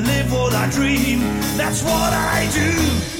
[0.00, 1.20] live what I dream.
[1.56, 3.19] That's what I do.